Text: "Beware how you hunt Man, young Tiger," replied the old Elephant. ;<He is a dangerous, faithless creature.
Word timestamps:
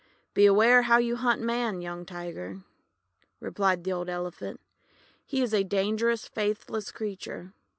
"Beware 0.33 0.81
how 0.81 0.97
you 0.97 1.15
hunt 1.15 1.43
Man, 1.43 1.79
young 1.79 2.07
Tiger," 2.07 2.61
replied 3.39 3.83
the 3.83 3.91
old 3.91 4.09
Elephant. 4.09 4.59
;<He 5.27 5.43
is 5.43 5.53
a 5.53 5.63
dangerous, 5.63 6.27
faithless 6.27 6.91
creature. 6.91 7.53